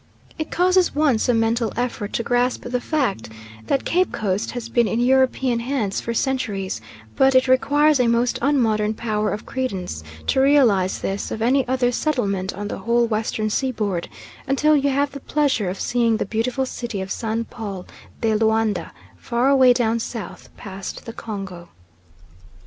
[0.39, 3.29] It causes one some mental effort to grasp the fact
[3.67, 6.81] that Cape Coast has been in European hands for centuries,
[7.15, 11.91] but it requires a most unmodern power of credence to realise this of any other
[11.91, 14.09] settlement on the whole western seaboard
[14.47, 17.85] until you have the pleasure of seeing the beautiful city of San Paul
[18.21, 21.69] de Loanda, far away down south, past the Congo.